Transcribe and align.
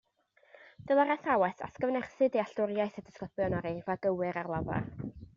Dylai'r 0.91 1.11
athrawes 1.15 1.59
atgyfnerthu 1.67 2.29
dealltwriaeth 2.35 2.97
y 3.01 3.03
disgyblion 3.09 3.57
o'r 3.59 3.67
eirfa 3.73 3.97
gywir 4.07 4.41
ar 4.43 4.49
lafar 4.55 4.89